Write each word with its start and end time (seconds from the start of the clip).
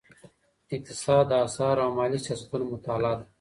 اقتصاد 0.75 1.23
د 1.29 1.33
اسعارو 1.45 1.81
او 1.85 1.91
مالي 1.97 2.19
سیاستونو 2.25 2.65
مطالعه 2.73 3.13
ده. 3.19 3.23